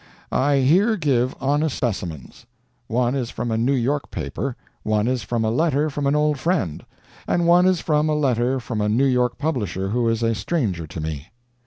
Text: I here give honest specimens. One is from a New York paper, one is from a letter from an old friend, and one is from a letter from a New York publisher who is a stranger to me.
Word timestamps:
I 0.31 0.61
here 0.61 0.97
give 0.97 1.35
honest 1.39 1.77
specimens. 1.77 2.47
One 2.87 3.13
is 3.13 3.29
from 3.29 3.51
a 3.51 3.55
New 3.55 3.75
York 3.75 4.09
paper, 4.09 4.55
one 4.81 5.07
is 5.07 5.21
from 5.21 5.45
a 5.45 5.51
letter 5.51 5.91
from 5.91 6.07
an 6.07 6.15
old 6.15 6.39
friend, 6.39 6.83
and 7.27 7.45
one 7.45 7.67
is 7.67 7.81
from 7.81 8.09
a 8.09 8.15
letter 8.15 8.59
from 8.59 8.81
a 8.81 8.89
New 8.89 9.05
York 9.05 9.37
publisher 9.37 9.89
who 9.89 10.09
is 10.09 10.23
a 10.23 10.33
stranger 10.33 10.87
to 10.87 10.99
me. 10.99 11.27